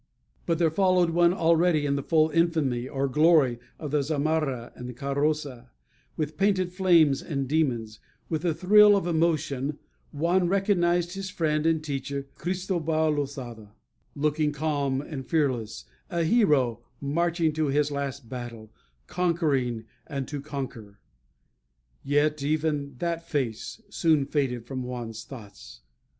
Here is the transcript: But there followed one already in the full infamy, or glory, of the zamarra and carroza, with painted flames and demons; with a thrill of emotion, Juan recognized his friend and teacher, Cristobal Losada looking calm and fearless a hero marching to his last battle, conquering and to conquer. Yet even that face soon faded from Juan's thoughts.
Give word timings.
But 0.47 0.57
there 0.57 0.71
followed 0.71 1.11
one 1.11 1.31
already 1.31 1.85
in 1.85 1.95
the 1.95 2.01
full 2.01 2.31
infamy, 2.31 2.89
or 2.89 3.07
glory, 3.07 3.59
of 3.77 3.91
the 3.91 4.01
zamarra 4.01 4.71
and 4.75 4.97
carroza, 4.97 5.69
with 6.17 6.37
painted 6.37 6.73
flames 6.73 7.21
and 7.21 7.47
demons; 7.47 7.99
with 8.27 8.43
a 8.43 8.51
thrill 8.55 8.95
of 8.97 9.05
emotion, 9.05 9.77
Juan 10.11 10.47
recognized 10.47 11.13
his 11.13 11.29
friend 11.29 11.67
and 11.67 11.83
teacher, 11.83 12.25
Cristobal 12.33 13.11
Losada 13.11 13.75
looking 14.15 14.51
calm 14.51 15.01
and 15.01 15.27
fearless 15.27 15.85
a 16.09 16.23
hero 16.23 16.81
marching 16.99 17.53
to 17.53 17.67
his 17.67 17.91
last 17.91 18.27
battle, 18.27 18.71
conquering 19.05 19.83
and 20.07 20.27
to 20.29 20.41
conquer. 20.41 20.97
Yet 22.03 22.41
even 22.41 22.95
that 22.97 23.29
face 23.29 23.79
soon 23.89 24.25
faded 24.25 24.65
from 24.65 24.81
Juan's 24.81 25.23
thoughts. 25.23 25.81